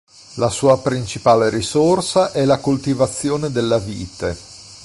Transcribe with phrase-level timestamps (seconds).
[0.37, 4.35] La sua principale risorsa è la coltivazione della vite.